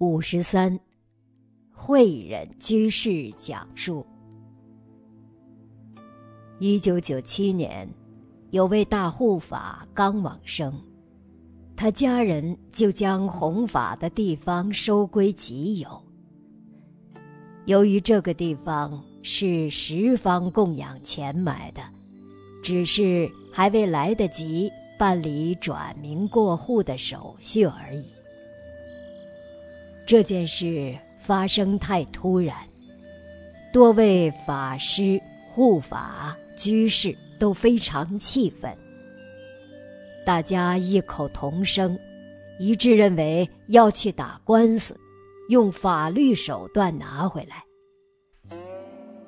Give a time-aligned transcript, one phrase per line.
[0.00, 0.80] 五十三，
[1.74, 4.02] 慧忍居士讲述：
[6.58, 7.86] 一九九七年，
[8.50, 10.72] 有位大护法刚往生，
[11.76, 16.02] 他家人就将弘法的地方收归己有。
[17.66, 21.82] 由于这个地方是十方供养钱买的，
[22.62, 28.02] 只是还未来得及办理转名过户的手续而已。
[30.10, 32.56] 这件事发生太突然，
[33.72, 38.76] 多位法师、护法、居士都非常气愤。
[40.26, 41.96] 大家异口同声，
[42.58, 44.98] 一致认为要去打官司，
[45.48, 47.62] 用法律手段拿回来。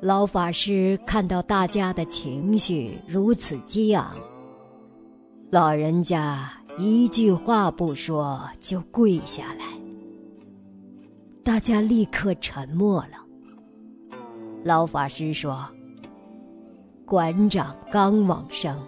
[0.00, 4.16] 老法师看到大家的情绪如此激昂，
[5.50, 6.48] 老人家
[6.78, 9.64] 一句话不说就跪下来。
[11.48, 13.12] 大家立刻沉默了。
[14.62, 15.66] 老法师说
[17.08, 18.78] ：“馆长刚往生，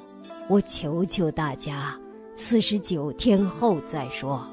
[0.46, 1.98] 我求求大家，
[2.36, 4.46] 四十九天后再说。”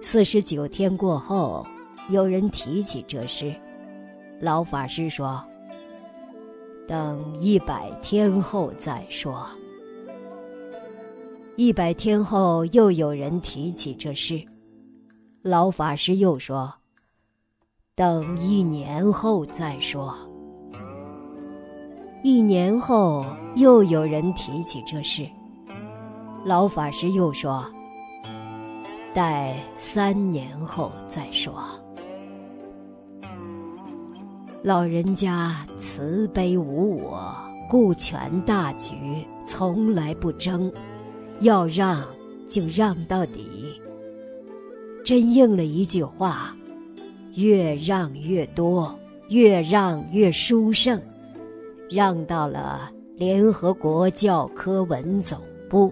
[0.00, 1.66] 四十九天过后，
[2.08, 3.52] 有人提起这事，
[4.40, 5.42] 老法师说
[6.86, 9.44] ：“等一百天后再说。”
[11.58, 14.40] 一百天后，又有人提起这事。
[15.48, 16.70] 老法师又说
[17.96, 20.14] ：“等一年后再说。”
[22.22, 23.24] 一年后
[23.54, 25.26] 又有人提起这事，
[26.44, 27.64] 老法师又说
[29.14, 31.54] ：“待三年后再说。”
[34.62, 37.34] 老人家慈悲无我，
[37.70, 40.70] 顾全大局，从来不争，
[41.40, 42.04] 要让
[42.46, 43.47] 就让到底。
[45.08, 46.54] 真应了一句话
[47.34, 48.94] ：“越让越多，
[49.30, 51.00] 越让越殊胜。”
[51.88, 55.90] 让到了联合国教科文总部。